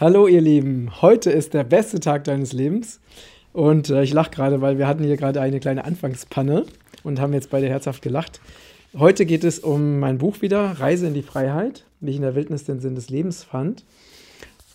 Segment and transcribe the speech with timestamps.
[0.00, 3.00] Hallo ihr Lieben, heute ist der beste Tag deines Lebens
[3.52, 6.66] und äh, ich lache gerade, weil wir hatten hier gerade eine kleine Anfangspanne
[7.02, 8.40] und haben jetzt beide herzhaft gelacht.
[8.96, 12.36] Heute geht es um mein Buch wieder, Reise in die Freiheit, wie ich in der
[12.36, 13.84] Wildnis den Sinn des Lebens fand.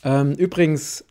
[0.04, 1.06] Ähm, übrigens,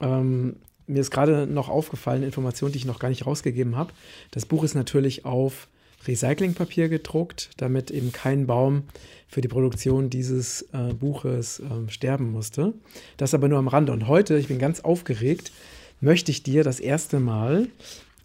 [0.00, 0.56] ähm,
[0.86, 3.92] mir ist gerade noch aufgefallen, Information, die ich noch gar nicht rausgegeben habe.
[4.30, 5.68] Das Buch ist natürlich auf
[6.06, 8.84] Recyclingpapier gedruckt, damit eben kein Baum
[9.28, 12.74] für die Produktion dieses äh, Buches äh, sterben musste.
[13.16, 13.92] Das aber nur am Rande.
[13.92, 15.52] Und heute, ich bin ganz aufgeregt,
[16.00, 17.68] möchte ich dir das erste Mal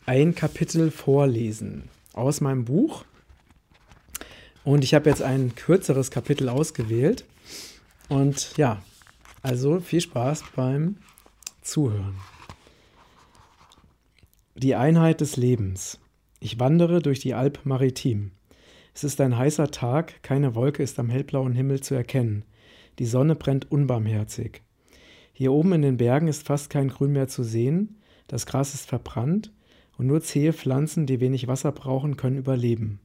[0.05, 3.05] ein Kapitel vorlesen aus meinem Buch.
[4.63, 7.23] Und ich habe jetzt ein kürzeres Kapitel ausgewählt.
[8.09, 8.81] Und ja,
[9.41, 10.97] also viel Spaß beim
[11.61, 12.15] Zuhören.
[14.55, 15.99] Die Einheit des Lebens.
[16.39, 18.31] Ich wandere durch die Alp Maritim.
[18.93, 22.43] Es ist ein heißer Tag, keine Wolke ist am hellblauen Himmel zu erkennen.
[22.99, 24.61] Die Sonne brennt unbarmherzig.
[25.33, 28.87] Hier oben in den Bergen ist fast kein Grün mehr zu sehen, das Gras ist
[28.87, 29.51] verbrannt
[29.97, 32.99] und nur zähe Pflanzen, die wenig Wasser brauchen, können überleben.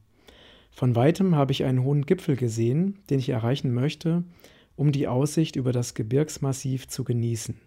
[0.69, 4.23] Von weitem habe ich einen hohen Gipfel gesehen, den ich erreichen möchte,
[4.75, 7.59] um die Aussicht über das Gebirgsmassiv zu genießen.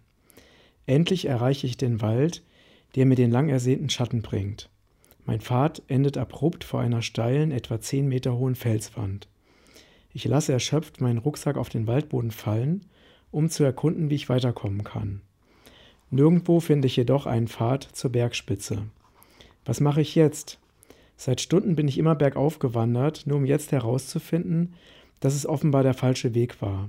[0.86, 2.44] Endlich erreiche ich den Wald,
[2.94, 4.68] der mir den lang ersehnten Schatten bringt.
[5.26, 9.28] Mein Pfad endet abrupt vor einer steilen, etwa zehn Meter hohen Felswand.
[10.14, 12.86] Ich lasse erschöpft meinen Rucksack auf den Waldboden fallen,
[13.32, 15.20] um zu erkunden, wie ich weiterkommen kann.
[16.10, 18.84] Nirgendwo finde ich jedoch einen Pfad zur Bergspitze.
[19.64, 20.60] Was mache ich jetzt?
[21.16, 24.74] Seit Stunden bin ich immer bergauf gewandert, nur um jetzt herauszufinden,
[25.18, 26.88] dass es offenbar der falsche Weg war.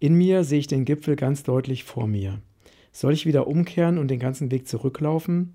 [0.00, 2.40] In mir sehe ich den Gipfel ganz deutlich vor mir.
[2.90, 5.54] Soll ich wieder umkehren und den ganzen Weg zurücklaufen?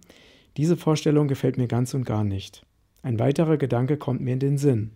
[0.58, 2.66] Diese Vorstellung gefällt mir ganz und gar nicht.
[3.04, 4.92] Ein weiterer Gedanke kommt mir in den Sinn.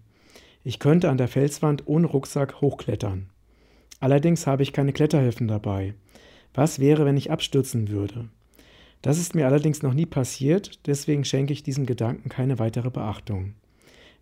[0.64, 3.30] Ich könnte an der Felswand ohne Rucksack hochklettern.
[4.00, 5.94] Allerdings habe ich keine Kletterhilfen dabei.
[6.56, 8.30] Was wäre, wenn ich abstürzen würde?
[9.04, 13.54] Das ist mir allerdings noch nie passiert, deswegen schenke ich diesem Gedanken keine weitere Beachtung.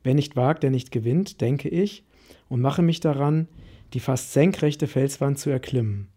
[0.04, 2.04] Wer nicht wagt, der nicht gewinnt, denke ich,
[2.48, 3.48] und mache mich daran,
[3.94, 6.08] die fast senkrechte Felswand zu erklimmen.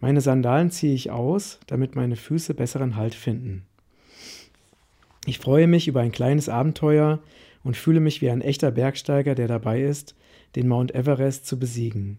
[0.00, 3.66] Meine Sandalen ziehe ich aus, damit meine Füße besseren Halt finden.
[5.30, 7.20] Ich freue mich über ein kleines Abenteuer
[7.62, 10.16] und fühle mich wie ein echter Bergsteiger, der dabei ist,
[10.56, 12.18] den Mount Everest zu besiegen.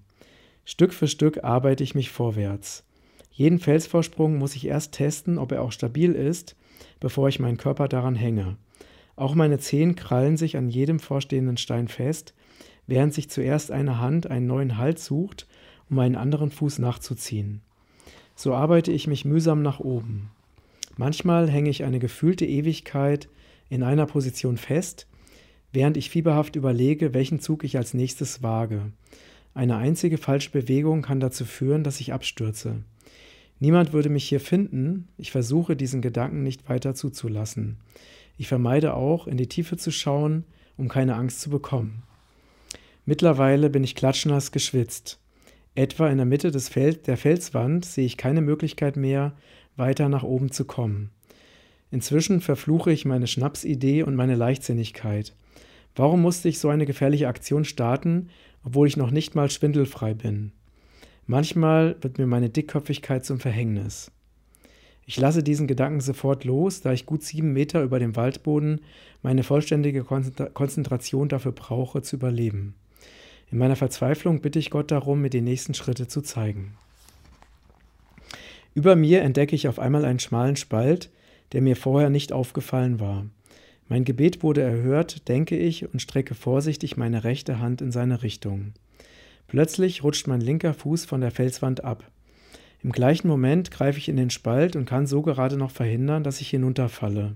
[0.63, 2.85] Stück für Stück arbeite ich mich vorwärts.
[3.29, 6.55] Jeden Felsvorsprung muss ich erst testen, ob er auch stabil ist,
[7.01, 8.55] bevor ich meinen Körper daran hänge.
[9.17, 12.33] Auch meine Zehen krallen sich an jedem vorstehenden Stein fest,
[12.87, 15.47] während sich zuerst eine Hand einen neuen Halt sucht,
[15.89, 17.59] um einen anderen Fuß nachzuziehen.
[18.37, 20.31] So arbeite ich mich mühsam nach oben.
[20.97, 23.29] Manchmal hänge ich eine gefühlte Ewigkeit
[23.69, 25.07] in einer Position fest,
[25.71, 28.91] während ich fieberhaft überlege, welchen Zug ich als nächstes wage.
[29.53, 32.83] Eine einzige falsche Bewegung kann dazu führen, dass ich abstürze.
[33.59, 37.77] Niemand würde mich hier finden, ich versuche diesen Gedanken nicht weiter zuzulassen.
[38.37, 40.45] Ich vermeide auch, in die Tiefe zu schauen,
[40.77, 42.03] um keine Angst zu bekommen.
[43.05, 45.19] Mittlerweile bin ich klatschnass geschwitzt.
[45.75, 49.33] Etwa in der Mitte des Fel der Felswand sehe ich keine Möglichkeit mehr,
[49.81, 51.09] weiter nach oben zu kommen.
[51.91, 55.33] Inzwischen verfluche ich meine Schnapsidee und meine Leichtsinnigkeit.
[55.93, 58.29] Warum musste ich so eine gefährliche Aktion starten,
[58.63, 60.53] obwohl ich noch nicht mal schwindelfrei bin?
[61.27, 64.11] Manchmal wird mir meine Dickköpfigkeit zum Verhängnis.
[65.05, 68.79] Ich lasse diesen Gedanken sofort los, da ich gut sieben Meter über dem Waldboden
[69.21, 72.75] meine vollständige Konzentration dafür brauche, zu überleben.
[73.51, 76.77] In meiner Verzweiflung bitte ich Gott darum, mir die nächsten Schritte zu zeigen.
[78.73, 81.09] Über mir entdecke ich auf einmal einen schmalen Spalt,
[81.51, 83.25] der mir vorher nicht aufgefallen war.
[83.89, 88.73] Mein Gebet wurde erhört, denke ich, und strecke vorsichtig meine rechte Hand in seine Richtung.
[89.47, 92.09] Plötzlich rutscht mein linker Fuß von der Felswand ab.
[92.83, 96.39] Im gleichen Moment greife ich in den Spalt und kann so gerade noch verhindern, dass
[96.39, 97.35] ich hinunterfalle.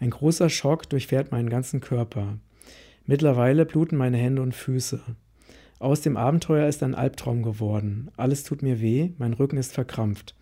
[0.00, 2.38] Ein großer Schock durchfährt meinen ganzen Körper.
[3.04, 5.02] Mittlerweile bluten meine Hände und Füße.
[5.78, 8.10] Aus dem Abenteuer ist ein Albtraum geworden.
[8.16, 10.34] Alles tut mir weh, mein Rücken ist verkrampft.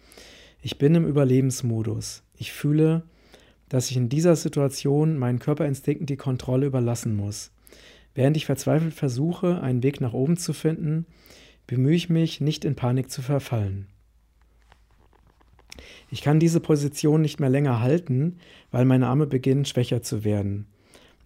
[0.61, 2.23] Ich bin im Überlebensmodus.
[2.37, 3.03] Ich fühle,
[3.69, 7.51] dass ich in dieser Situation meinen Körperinstinkten die Kontrolle überlassen muss.
[8.15, 11.07] Während ich verzweifelt versuche, einen Weg nach oben zu finden,
[11.67, 13.87] bemühe ich mich, nicht in Panik zu verfallen.
[16.11, 18.37] Ich kann diese Position nicht mehr länger halten,
[18.71, 20.67] weil meine Arme beginnen schwächer zu werden.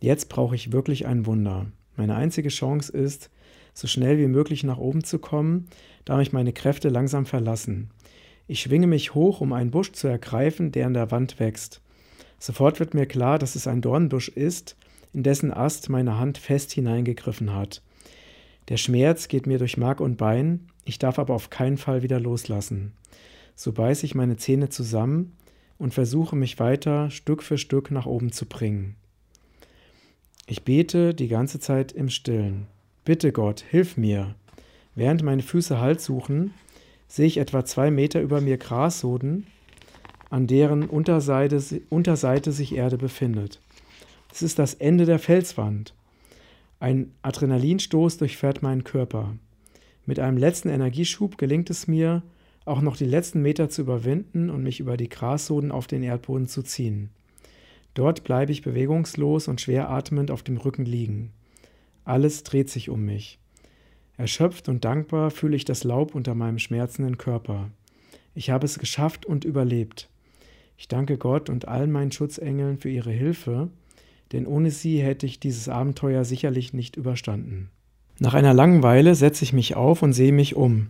[0.01, 1.67] Jetzt brauche ich wirklich ein Wunder.
[1.97, 3.31] Meine einzige Chance ist,
[3.77, 5.69] so schnell wie möglich nach oben zu kommen,
[6.07, 7.91] da mich meine Kräfte langsam verlassen.
[8.49, 11.83] Ich schwinge mich hoch, um einen Busch zu ergreifen, der an der Wand wächst.
[12.39, 14.77] Sofort wird mir klar, dass es ein Dornbusch ist,
[15.13, 17.83] in dessen Ast meine Hand fest hineingegriffen hat.
[18.69, 22.19] Der Schmerz geht mir durch Mark und Bein, ich darf aber auf keinen Fall wieder
[22.19, 22.93] loslassen.
[23.55, 25.37] so beiße ich meine Zähne zusammen
[25.79, 28.97] und versuche mich weiter Stück für Stück nach oben zu bringen.
[30.47, 32.69] Ich bete die ganze Zeit im Stillen.
[33.07, 34.35] Bitte Gott, hilf mir.
[34.97, 36.53] Während meine Füße Halt suchen,
[37.07, 39.47] sehe ich etwa zwei Meter über mir Grassoden,
[40.29, 43.61] an deren Unterseite, Unterseite sich Erde befindet.
[44.33, 45.95] Es ist das Ende der Felswand.
[46.81, 49.37] Ein Adrenalinstoß durchfährt meinen Körper.
[50.05, 52.25] Mit einem letzten Energieschub gelingt es mir,
[52.65, 56.49] auch noch die letzten Meter zu überwinden und mich über die Grassoden auf den Erdboden
[56.49, 57.11] zu ziehen.
[57.95, 61.31] Dort bleibe ich bewegungslos und schwer atmend auf dem Rücken liegen.
[62.07, 63.41] Alles dreht sich um mich.
[64.17, 67.69] Erschöpft und dankbar fühle ich das Laub unter meinem schmerzenden Körper.
[68.35, 70.09] Ich habe es geschafft und überlebt.
[70.79, 73.71] Ich danke Gott und allen meinen Schutzengeln für ihre Hilfe,
[74.33, 77.71] denn ohne sie hätte ich dieses Abenteuer sicherlich nicht überstanden.
[78.21, 80.89] Nach einer langen Weile setze ich mich auf und sehe mich um.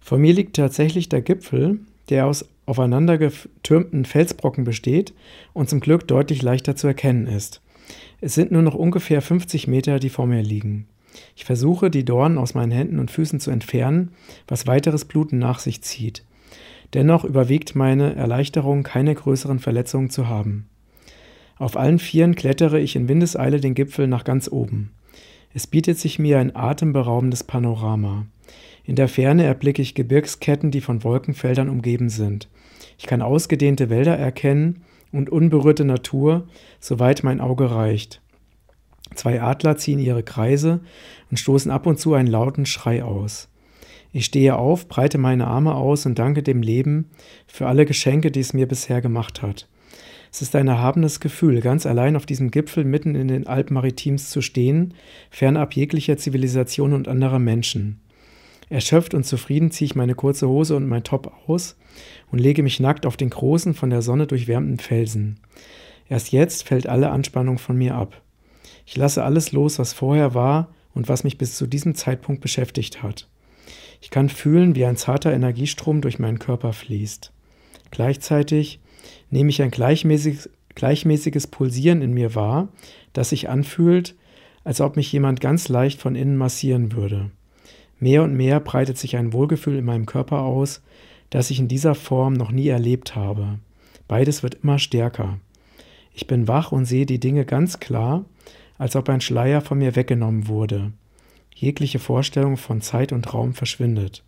[0.00, 1.78] Vor mir liegt tatsächlich der Gipfel,
[2.08, 5.14] der aus aufeinander getürmten Felsbrocken besteht
[5.52, 7.62] und zum Glück deutlich leichter zu erkennen ist.
[8.20, 10.86] Es sind nur noch ungefähr 50 Meter, die vor mir liegen.
[11.36, 14.10] Ich versuche, die Dornen aus meinen Händen und Füßen zu entfernen,
[14.46, 16.24] was weiteres Bluten nach sich zieht.
[16.94, 20.68] Dennoch überwiegt meine Erleichterung, keine größeren Verletzungen zu haben.
[21.58, 24.90] Auf allen Vieren klettere ich in Windeseile den Gipfel nach ganz oben.
[25.52, 28.26] Es bietet sich mir ein atemberaubendes Panorama.
[28.84, 32.48] In der Ferne erblicke ich Gebirgsketten, die von Wolkenfeldern umgeben sind.
[32.96, 34.82] Ich kann ausgedehnte Wälder erkennen
[35.12, 36.46] und unberührte Natur,
[36.80, 38.20] soweit mein Auge reicht.
[39.14, 40.80] Zwei Adler ziehen ihre Kreise
[41.30, 43.48] und stoßen ab und zu einen lauten Schrei aus.
[44.12, 47.10] Ich stehe auf, breite meine Arme aus und danke dem Leben
[47.46, 49.68] für alle Geschenke, die es mir bisher gemacht hat.
[50.30, 54.30] Es ist ein erhabenes Gefühl, ganz allein auf diesem Gipfel mitten in den Alpen Maritims
[54.30, 54.94] zu stehen,
[55.30, 58.00] fernab jeglicher Zivilisation und anderer Menschen.
[58.70, 61.76] Erschöpft und zufrieden ziehe ich meine kurze Hose und mein Top aus
[62.30, 65.40] und lege mich nackt auf den großen, von der Sonne durchwärmten Felsen.
[66.08, 68.20] Erst jetzt fällt alle Anspannung von mir ab.
[68.86, 73.02] Ich lasse alles los, was vorher war und was mich bis zu diesem Zeitpunkt beschäftigt
[73.02, 73.28] hat.
[74.00, 77.32] Ich kann fühlen, wie ein zarter Energiestrom durch meinen Körper fließt.
[77.90, 78.80] Gleichzeitig
[79.30, 82.68] nehme ich ein gleichmäßiges, gleichmäßiges Pulsieren in mir wahr,
[83.12, 84.14] das sich anfühlt,
[84.64, 87.30] als ob mich jemand ganz leicht von innen massieren würde.
[88.00, 90.82] Mehr und mehr breitet sich ein Wohlgefühl in meinem Körper aus,
[91.30, 93.58] das ich in dieser Form noch nie erlebt habe.
[94.06, 95.38] Beides wird immer stärker.
[96.14, 98.24] Ich bin wach und sehe die Dinge ganz klar,
[98.78, 100.92] als ob ein Schleier von mir weggenommen wurde.
[101.54, 104.22] Jegliche Vorstellung von Zeit und Raum verschwindet.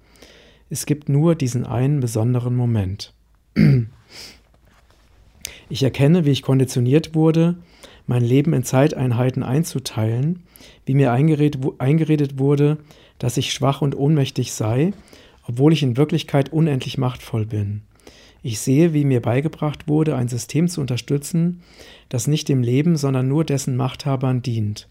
[0.69, 3.15] Es gibt nur diesen einen besonderen Moment.
[5.71, 7.55] Ich erkenne, wie ich konditioniert wurde,
[8.09, 10.43] mein Leben in Zeiteinheiten einzuteilen,
[10.85, 12.79] wie mir eingeredet, wurde,
[13.19, 14.93] dass ich schwach und ohnmächtig sei,
[15.47, 17.83] obwohl ich in Wirklichkeit unendlich machtvoll bin.
[18.43, 21.63] Ich sehe, wie mir beigebracht wurde, ein System zu unterstützen,
[22.09, 24.89] das nicht dem Leben, sondern nur dessen Machthabern dient.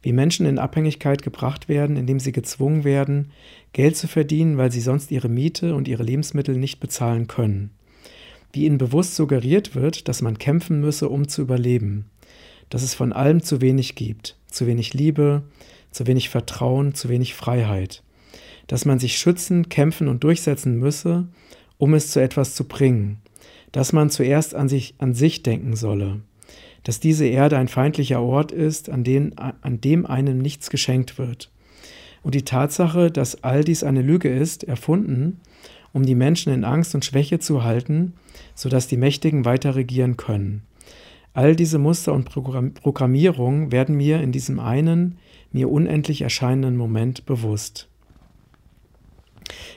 [0.00, 3.32] Wie Menschen in Abhängigkeit gebracht werden, indem sie gezwungen werden,
[3.74, 7.72] Geld zu verdienen, weil sie sonst ihre Miete und ihre Lebensmittel nicht bezahlen können
[8.54, 12.06] wie ihnen bewusst suggeriert wird, dass man kämpfen müsse, um zu überleben,
[12.70, 15.42] dass es von allem zu wenig gibt, zu wenig Liebe,
[15.90, 18.02] zu wenig Vertrauen, zu wenig Freiheit,
[18.66, 21.28] dass man sich schützen, kämpfen und durchsetzen müsse,
[21.78, 23.18] um es zu etwas zu bringen,
[23.72, 26.20] dass man zuerst an sich, an sich denken solle,
[26.84, 31.50] dass diese Erde ein feindlicher Ort ist, an, den, an dem einem nichts geschenkt wird.
[32.22, 35.40] Und die Tatsache, dass all dies eine Lüge ist, erfunden,
[35.94, 38.12] um die Menschen in Angst und Schwäche zu halten,
[38.54, 40.64] sodass die Mächtigen weiter regieren können.
[41.32, 45.18] All diese Muster und Programmierung werden mir in diesem einen,
[45.52, 47.88] mir unendlich erscheinenden Moment bewusst.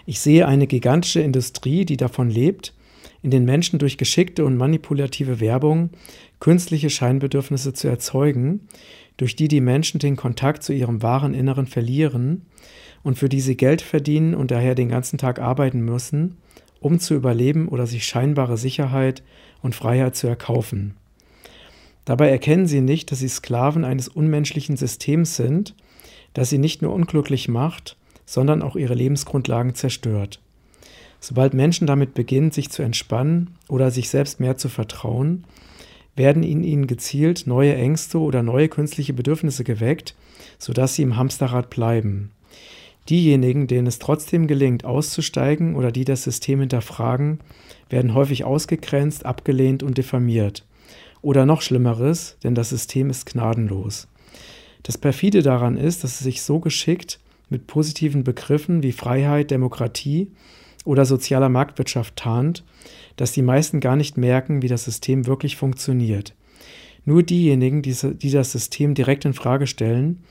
[0.06, 2.74] Ich sehe eine gigantische Industrie, die davon lebt,
[3.22, 5.92] in den Menschen durch geschickte und manipulative Werbung
[6.40, 8.68] künstliche Scheinbedürfnisse zu erzeugen,
[9.18, 12.44] durch die die Menschen den Kontakt zu ihrem wahren Inneren verlieren
[13.04, 16.38] und für die sie Geld verdienen und daher den ganzen Tag arbeiten müssen,
[16.80, 19.24] um zu überleben oder sich scheinbare Sicherheit
[19.62, 20.96] und Freiheit zu erkaufen.
[22.06, 25.76] Dabei erkennen sie nicht, dass sie Sklaven eines unmenschlichen Systems sind,
[26.34, 30.40] das sie nicht nur unglücklich macht, sondern auch ihre Lebensgrundlagen zerstört.
[31.20, 35.46] Sobald Menschen damit beginnen, sich zu entspannen oder sich selbst mehr zu vertrauen,
[36.16, 40.16] werden in ihnen gezielt neue Ängste oder neue künstliche Bedürfnisse geweckt,
[40.58, 42.32] sodass sie im Hamsterrad bleiben.
[43.10, 47.40] Diejenigen, denen es trotzdem gelingt, auszusteigen oder die das System hinterfragen,
[47.90, 50.66] werden häufig ausgegrenzt, abgelehnt und diffamiert.
[51.22, 54.08] Oder noch Schlimmeres, denn das System ist gnadenlos.
[54.84, 60.32] Das perfide daran ist, dass es sich so geschickt mit positiven Begriffen wie Freiheit, Demokratie
[60.86, 62.64] oder sozialer Marktwirtschaft tarnt,
[63.16, 66.34] dass die meisten gar nicht merken, wie das System wirklich funktioniert.
[67.06, 70.24] Nur diejenigen, die, das System direkt in Frage stellen,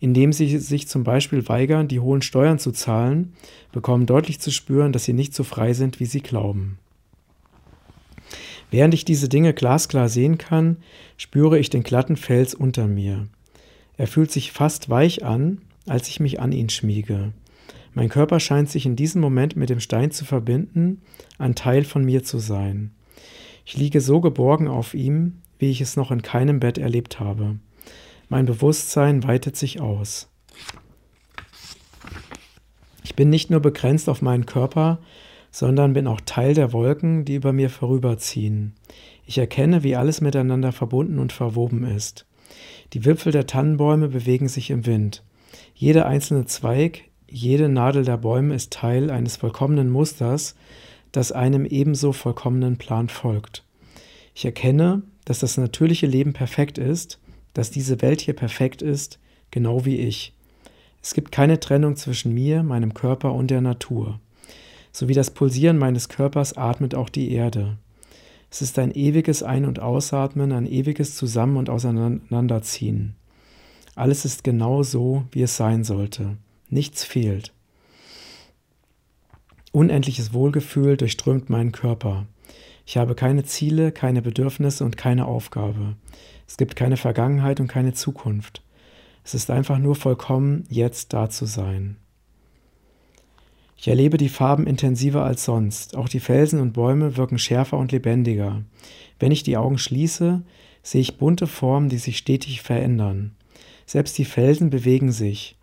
[0.00, 3.34] indem sie sich zum Beispiel weigern, die hohen Steuern zu zahlen,
[3.70, 6.78] bekommen deutlich zu spüren, dass sie nicht so frei sind, wie sie glauben.
[8.70, 10.78] Während ich diese Dinge glasklar sehen kann,
[11.16, 13.28] spüre ich den glatten Fels unter mir.
[13.96, 17.32] Er fühlt sich fast weich an, als ich mich an ihn schmiege.
[17.92, 21.02] Mein Körper scheint sich in diesem Moment mit dem Stein zu verbinden,
[21.38, 22.92] ein Teil von mir zu sein.
[23.66, 27.56] Ich liege so geborgen auf ihm, wie ich es noch in keinem Bett erlebt habe.
[28.30, 30.28] Mein Bewusstsein weitet sich aus.
[33.02, 35.00] Ich bin nicht nur begrenzt auf meinen Körper,
[35.50, 38.74] sondern bin auch Teil der Wolken, die über mir vorüberziehen.
[39.26, 42.24] Ich erkenne, wie alles miteinander verbunden und verwoben ist.
[42.92, 45.24] Die Wipfel der Tannenbäume bewegen sich im Wind.
[45.74, 50.54] Jeder einzelne Zweig, jede Nadel der Bäume ist Teil eines vollkommenen Musters,
[51.10, 53.64] das einem ebenso vollkommenen Plan folgt.
[54.36, 57.19] Ich erkenne, dass das natürliche Leben perfekt ist
[57.54, 59.18] dass diese Welt hier perfekt ist,
[59.50, 60.32] genau wie ich.
[61.02, 64.20] Es gibt keine Trennung zwischen mir, meinem Körper und der Natur.
[64.92, 67.78] So wie das Pulsieren meines Körpers atmet auch die Erde.
[68.50, 73.14] Es ist ein ewiges Ein- und Ausatmen, ein ewiges Zusammen- und Auseinanderziehen.
[73.94, 76.36] Alles ist genau so, wie es sein sollte.
[76.68, 77.52] Nichts fehlt.
[79.72, 82.26] Unendliches Wohlgefühl durchströmt meinen Körper.
[82.86, 85.94] Ich habe keine Ziele, keine Bedürfnisse und keine Aufgabe.
[86.50, 88.60] Es gibt keine Vergangenheit und keine Zukunft.
[89.22, 91.96] Es ist einfach nur vollkommen, jetzt da zu sein.
[93.76, 95.96] Ich erlebe die Farben intensiver als sonst.
[95.96, 98.64] Auch die Felsen und Bäume wirken schärfer und lebendiger.
[99.20, 100.42] Wenn ich die Augen schließe,
[100.82, 103.36] sehe ich bunte Formen, die sich stetig verändern.
[103.86, 105.56] Selbst die Felsen bewegen sich.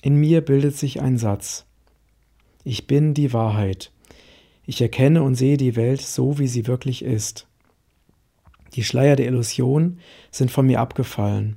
[0.00, 1.66] In mir bildet sich ein Satz.
[2.64, 3.92] Ich bin die Wahrheit.
[4.64, 7.46] Ich erkenne und sehe die Welt so, wie sie wirklich ist.
[8.74, 9.98] Die Schleier der Illusion
[10.30, 11.56] sind von mir abgefallen.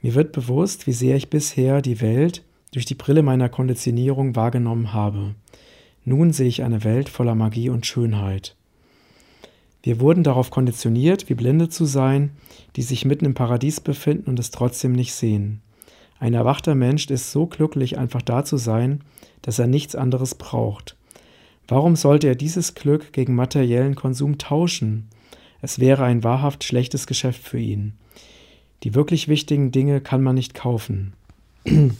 [0.00, 4.92] Mir wird bewusst, wie sehr ich bisher die Welt durch die Brille meiner Konditionierung wahrgenommen
[4.92, 5.34] habe.
[6.04, 8.56] Nun sehe ich eine Welt voller Magie und Schönheit.
[9.82, 12.30] Wir wurden darauf konditioniert, wie Blinde zu sein,
[12.76, 15.60] die sich mitten im Paradies befinden und es trotzdem nicht sehen.
[16.18, 19.02] Ein erwachter Mensch ist so glücklich, einfach da zu sein,
[19.42, 20.96] dass er nichts anderes braucht.
[21.68, 25.08] Warum sollte er dieses Glück gegen materiellen Konsum tauschen?
[25.60, 27.94] Es wäre ein wahrhaft schlechtes Geschäft für ihn.
[28.84, 31.14] Die wirklich wichtigen Dinge kann man nicht kaufen.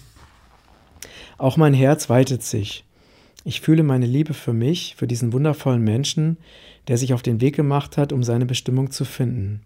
[1.38, 2.84] Auch mein Herz weitet sich.
[3.44, 6.36] Ich fühle meine Liebe für mich, für diesen wundervollen Menschen,
[6.88, 9.62] der sich auf den Weg gemacht hat, um seine Bestimmung zu finden.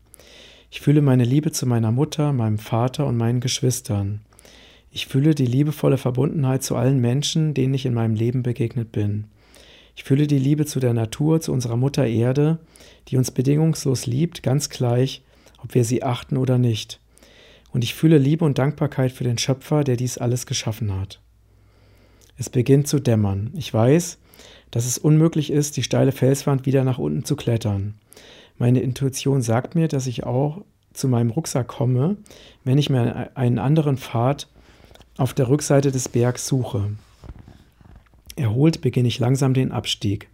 [0.70, 4.20] Ich fühle meine Liebe zu meiner Mutter, meinem Vater und meinen Geschwistern.
[4.90, 9.24] Ich fühle die liebevolle Verbundenheit zu allen Menschen, denen ich in meinem Leben begegnet bin.
[9.94, 12.58] Ich fühle die Liebe zu der Natur, zu unserer Mutter Erde,
[13.08, 15.22] die uns bedingungslos liebt, ganz gleich,
[15.62, 17.00] ob wir sie achten oder nicht.
[17.72, 21.20] Und ich fühle Liebe und Dankbarkeit für den Schöpfer, der dies alles geschaffen hat.
[22.36, 23.50] Es beginnt zu dämmern.
[23.54, 24.18] Ich weiß,
[24.70, 27.94] dass es unmöglich ist, die steile Felswand wieder nach unten zu klettern.
[28.58, 32.16] Meine Intuition sagt mir, dass ich auch zu meinem Rucksack komme,
[32.64, 34.48] wenn ich mir einen anderen Pfad
[35.16, 36.90] auf der Rückseite des Bergs suche.
[38.36, 40.28] Erholt beginne ich langsam den Abstieg.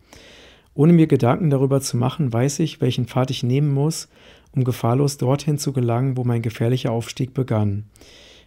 [0.75, 4.09] Ohne mir Gedanken darüber zu machen, weiß ich, welchen Pfad ich nehmen muss,
[4.53, 7.85] um gefahrlos dorthin zu gelangen, wo mein gefährlicher Aufstieg begann.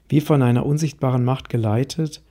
[0.07, 2.21] Wie von einer unsichtbaren Macht geleitet,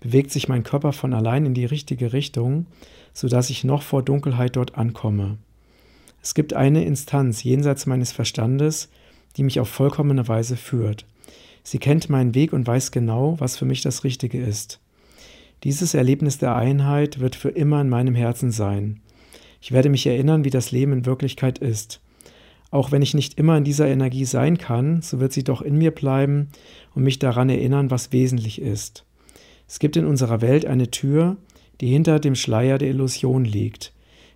[0.00, 2.66] bewegt sich mein Körper von allein in die richtige Richtung,
[3.12, 5.38] sodass ich noch vor Dunkelheit dort ankomme.
[6.22, 8.90] Es gibt eine Instanz jenseits meines Verstandes,
[9.36, 11.06] die mich auf vollkommene Weise führt.
[11.62, 14.80] Sie kennt meinen Weg und weiß genau, was für mich das Richtige ist.
[15.64, 19.00] Dieses Erlebnis der Einheit wird für immer in meinem Herzen sein.
[19.60, 22.00] Ich werde mich erinnern, wie das Leben in Wirklichkeit ist.
[22.70, 25.76] Auch wenn ich nicht immer in dieser Energie sein kann, so wird sie doch in
[25.76, 26.48] mir bleiben
[26.94, 29.04] und mich daran erinnern, was wesentlich ist.
[29.66, 31.36] Es gibt in unserer Welt eine Tür,
[31.80, 33.92] die hinter dem Schleier der Illusion liegt.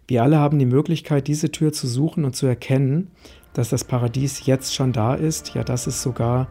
[0.09, 3.11] Wir alle haben die Möglichkeit, diese Tür zu suchen und zu erkennen,
[3.53, 6.49] dass das Paradies jetzt schon da ist, ja, dass es sogar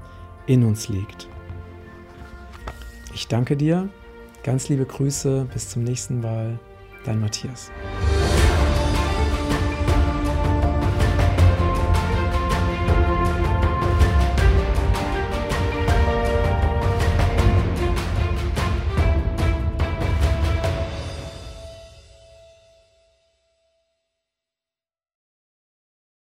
[0.48, 1.28] in uns liegt.
[3.14, 3.90] Ich danke dir
[4.44, 6.58] Ganz liebe Grüße, bis zum nächsten Mal,
[7.06, 7.72] dein Matthias.